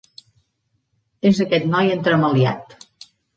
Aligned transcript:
És 1.31 1.41
aquest 1.45 1.67
noi 1.75 1.93
entremaliat. 1.97 2.75